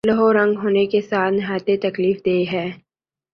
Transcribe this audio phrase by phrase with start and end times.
[0.07, 2.65] لہو رنگ ہونے کے ساتھ نہایت تکلیف دہ ہے